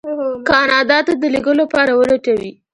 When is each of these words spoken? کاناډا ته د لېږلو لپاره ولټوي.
کاناډا 0.47 0.97
ته 1.07 1.13
د 1.21 1.23
لېږلو 1.33 1.59
لپاره 1.61 1.91
ولټوي. 1.99 2.51